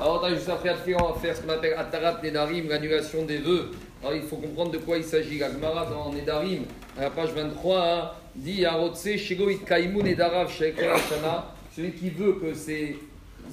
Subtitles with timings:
[0.00, 3.72] Alors, on juste après on va faire ce qu'on appelle Atarat Nedarim, l'annulation des vœux.
[4.00, 5.38] Alors, il faut comprendre de quoi il s'agit.
[5.38, 6.62] La Gemara dans Nedarim,
[6.96, 8.64] à la page 23, hein, dit.
[11.74, 12.96] Celui qui veut que ses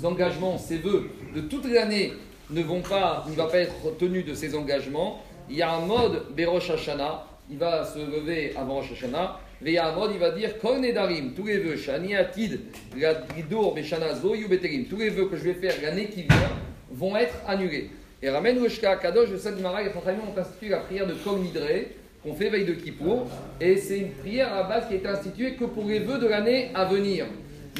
[0.03, 2.13] engagements, ses vœux de toute l'année
[2.51, 5.23] ne vont pas, ne va pas être tenu de ses engagements.
[5.49, 9.39] Il y a un mode Berosh Hashana, il va se lever avant Rosh Hashanah.
[9.63, 12.59] Il va dire tous les vœux, Shani Atid,
[14.49, 16.49] Beterim, tous les vœux que je vais faire l'année qui vient
[16.91, 17.89] vont être annulés.
[18.21, 21.39] Et ramène le Shka Kadosh de cette Mara, et ont institué la prière de Kol
[21.39, 21.85] Nidre,
[22.23, 23.27] qu'on fait veille de Kippour.
[23.61, 26.27] Et c'est une prière à base qui a été instituée que pour les vœux de
[26.27, 27.25] l'année à venir.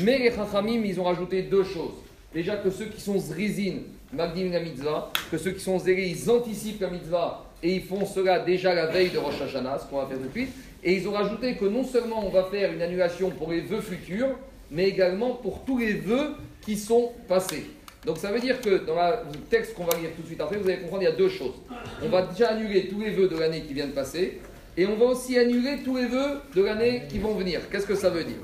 [0.03, 1.93] Mais les Chachamim, ils ont rajouté deux choses.
[2.33, 3.77] Déjà que ceux qui sont Zrizin,
[4.13, 8.05] Magdim la mitzvah, que ceux qui sont zélés, ils anticipent la mitzvah et ils font
[8.05, 10.49] cela déjà la veille de Rosh Hashanah, ce qu'on va faire tout de suite.
[10.83, 13.81] Et ils ont rajouté que non seulement on va faire une annulation pour les vœux
[13.81, 14.37] futurs,
[14.69, 17.65] mais également pour tous les vœux qui sont passés.
[18.05, 20.57] Donc ça veut dire que dans le texte qu'on va lire tout de suite après,
[20.57, 21.55] vous allez comprendre, il y a deux choses.
[22.03, 24.41] On va déjà annuler tous les vœux de l'année qui vient de passer,
[24.77, 27.61] et on va aussi annuler tous les vœux de l'année qui vont venir.
[27.71, 28.43] Qu'est-ce que ça veut dire?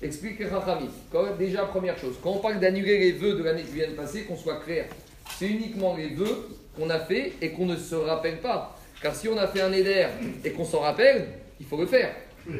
[0.00, 0.88] Explique Rachami.
[1.40, 4.22] Déjà, première chose, quand on parle d'annuler les vœux de l'année qui vient de passer,
[4.22, 4.84] qu'on soit clair,
[5.36, 8.76] c'est uniquement les vœux qu'on a fait et qu'on ne se rappelle pas.
[9.02, 10.06] Car si on a fait un éder
[10.44, 11.26] et qu'on s'en rappelle,
[11.58, 12.14] il faut le faire.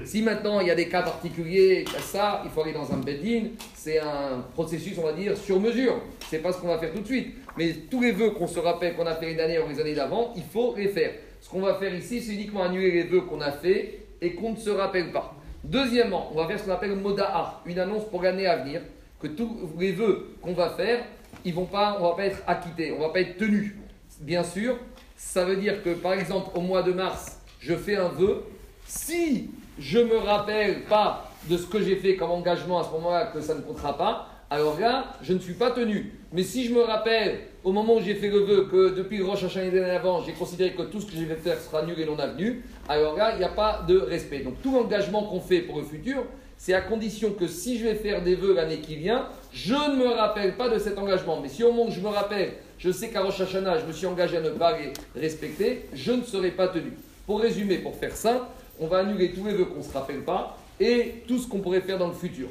[0.04, 3.48] Si maintenant il y a des cas particuliers, ça, il faut aller dans un bedin,
[3.74, 6.00] c'est un processus, on va dire, sur mesure.
[6.28, 7.34] C'est pas ce qu'on va faire tout de suite.
[7.56, 9.94] Mais tous les vœux qu'on se rappelle qu'on a fait une année ou les années
[9.94, 11.12] d'avant, il faut les faire.
[11.40, 14.52] Ce qu'on va faire ici, c'est uniquement annuler les vœux qu'on a fait et qu'on
[14.52, 15.34] ne se rappelle pas.
[15.64, 18.82] Deuxièmement, on va faire ce qu'on appelle moda'a, une annonce pour l'année à venir,
[19.20, 21.04] que tous les vœux qu'on va faire,
[21.44, 23.72] ils vont pas, on va pas être acquittés, on va pas être tenus.
[24.20, 24.76] Bien sûr,
[25.16, 28.42] ça veut dire que par exemple au mois de mars, je fais un vœu.
[28.84, 33.30] Si je me rappelle pas de ce que j'ai fait comme engagement à ce moment-là,
[33.32, 36.12] que ça ne comptera pas, alors là, je ne suis pas tenu.
[36.32, 39.24] Mais si je me rappelle au moment où j'ai fait le vœu que depuis le
[39.24, 42.04] Rosh Hashanah avant, j'ai considéré que tout ce que je vais faire sera nul et
[42.04, 44.40] non avenu, alors là, il n'y a pas de respect.
[44.40, 46.24] Donc tout engagement qu'on fait pour le futur,
[46.60, 49.96] c'est à condition que si je vais faire des vœux l'année qui vient, je ne
[49.96, 51.40] me rappelle pas de cet engagement.
[51.40, 53.92] Mais si au moment où je me rappelle, je sais qu'à Rosh Hashanah, je me
[53.92, 56.92] suis engagé à ne pas les respecter, je ne serai pas tenu.
[57.26, 60.22] Pour résumer, pour faire ça, on va annuler tous les vœux qu'on ne se rappelle
[60.22, 62.48] pas et tout ce qu'on pourrait faire dans le futur.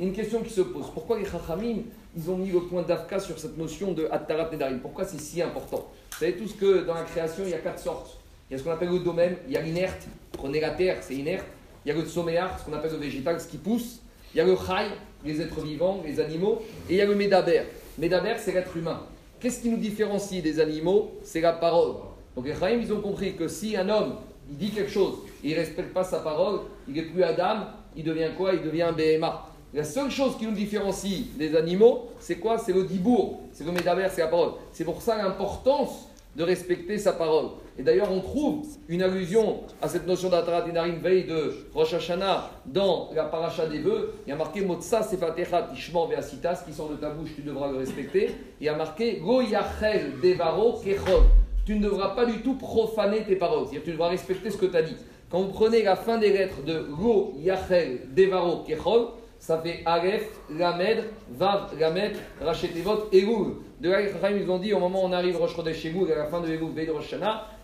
[0.00, 1.82] Une question qui se pose, pourquoi les Chachamim,
[2.16, 4.78] ils ont mis le point d'Afka sur cette notion de Attarat Nedarim?
[4.78, 5.90] Pourquoi c'est si important?
[6.12, 8.16] Vous savez tous que dans la création, il y a quatre sortes.
[8.48, 10.96] Il y a ce qu'on appelle le domaine, il y a l'inerte, prenez la terre,
[11.02, 11.44] c'est inerte.
[11.84, 14.00] Il y a le soméar, ce qu'on appelle le végétal, ce qui pousse.
[14.34, 14.88] Il y a le chai,
[15.24, 16.62] les êtres vivants, les animaux.
[16.88, 17.62] Et il y a le médaber.
[17.98, 19.02] Médaber, c'est l'être humain.
[19.40, 21.12] Qu'est-ce qui nous différencie des animaux?
[21.24, 21.96] C'est la parole.
[22.36, 24.16] Donc les chaim, ils ont compris que si un homme,
[24.48, 27.66] dit quelque chose, il ne respecte pas sa parole, il n'est plus Adam,
[27.96, 28.54] il devient quoi?
[28.54, 29.48] Il devient un BMA.
[29.74, 32.58] La seule chose qui nous différencie des animaux, c'est quoi?
[32.58, 34.52] C'est le dibour, c'est le médaber, c'est la parole.
[34.72, 37.50] C'est pour ça l'importance de respecter sa parole.
[37.78, 42.50] Et d'ailleurs, on trouve une allusion à cette notion d'Atarat Inarim veille de Rosh Hashanah
[42.66, 44.14] dans la paracha des vœux.
[44.26, 47.70] Il y a marqué Motsa Sefatecha Tishmor Veasitas, qui sort de ta bouche, tu devras
[47.70, 48.30] le respecter.
[48.60, 51.22] Il y a marqué Go Yachel Devaro Kechol.
[51.64, 54.66] Tu ne devras pas du tout profaner tes paroles, c'est-à-dire tu devras respecter ce que
[54.66, 54.96] tu as dit.
[55.30, 59.08] Quand vous prenez la fin des lettres de Go Yachel Devaro Kechol,
[59.42, 63.54] ça fait Aleph, Lamed, Vav, Lamed, Rachetevot, Elul.
[63.80, 66.26] De là, ils ont dit au moment où on arrive Rosh Chodesh Elul, à la
[66.26, 67.16] fin de Elul, Rosh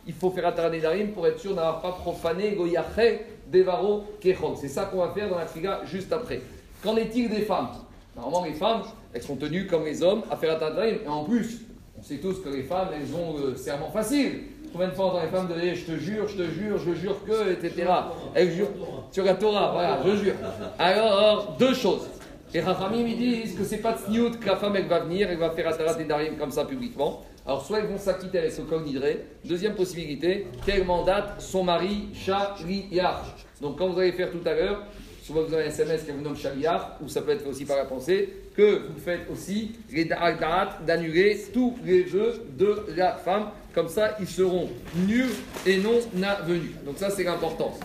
[0.05, 4.57] il faut faire Ataradé Darim pour être sûr d'avoir pas profané Goyaché, Devaro, Kechol.
[4.57, 6.41] C'est ça qu'on va faire dans la Figa juste après.
[6.83, 7.69] Qu'en est-il des femmes?
[8.17, 10.97] Normalement, les femmes, elles sont tenues comme les hommes à faire Darim.
[11.05, 11.61] Et en plus,
[11.97, 14.41] on sait tous que les femmes, elles ont le serment facile.
[14.73, 17.53] Combien de fois entend les femmes Je te jure, je te jure, je jure que,
[17.53, 17.91] etc.
[18.35, 18.71] Elles jurent
[19.11, 20.35] sur la Torah, voilà, je jure.
[20.79, 22.09] Alors, deux choses.
[22.55, 25.37] Et Rachamim, ils disent que c'est pas de que la femme, elle va venir, elle
[25.37, 27.23] va faire Atarat et Darim comme ça publiquement.
[27.45, 29.25] Alors, soit ils vont s'acquitter avec ce nidré.
[29.45, 31.41] Deuxième possibilité, qu'elle mandate?
[31.41, 33.47] Son mari Shaliach.
[33.61, 34.83] Donc, quand vous allez faire tout à l'heure,
[35.33, 37.77] soit vous avez un SMS qui vous nomme Shaliach, ou ça peut être aussi par
[37.77, 40.09] la pensée, que vous faites aussi les
[40.87, 43.51] d'annuler tous les jeux de la femme.
[43.75, 44.69] Comme ça, ils seront
[45.07, 45.31] nus
[45.67, 46.73] et non avenus.
[46.85, 47.79] Donc, ça, c'est l'importance.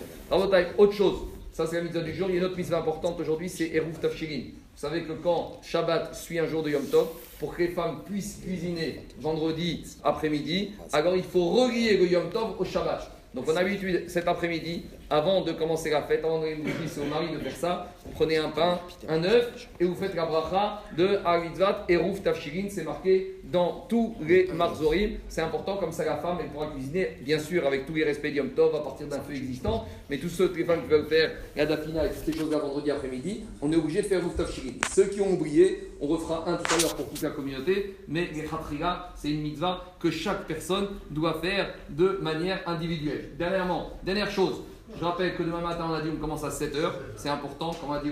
[0.77, 1.17] Autre chose.
[1.51, 2.29] Ça, c'est la mise du jour.
[2.29, 4.43] Il y a une autre mise importante aujourd'hui, c'est Eruv Tafshirin.
[4.75, 7.09] Vous savez que quand Shabbat suit un jour de Yom Tov,
[7.39, 12.55] pour que les femmes puissent cuisiner vendredi après-midi, alors il faut relier le Yom Tov
[12.57, 13.11] au Shabbat.
[13.35, 16.63] Donc on a l'habitude cet après-midi avant de commencer la fête, avant de donner
[17.01, 20.25] au mari de faire ça, vous prenez un pain, un œuf, et vous faites la
[20.25, 25.17] bracha de Aritzvat et Rouf Tafshirin, c'est marqué dans tous les marzorim.
[25.27, 28.31] C'est important, comme ça la femme, elle pourra cuisiner, bien sûr, avec tous les respects
[28.31, 31.31] d'Yom Tov, à partir d'un feu existant, mais tous ceux, les femmes qui veulent faire
[31.55, 34.73] la dafina et toutes ces choses-là vendredi après-midi, on est obligé de faire Rouf Tafshirin.
[34.93, 38.29] Ceux qui ont oublié, on refera un tout à l'heure pour toute la communauté, mais
[38.33, 43.29] les Khatriga, c'est une mitzvah que chaque personne doit faire de manière individuelle.
[43.37, 44.61] Dernièrement, dernière chose,
[44.97, 47.89] je rappelle que demain matin, on a dit on commence à 7h, c'est important, comme
[47.89, 48.09] on a dit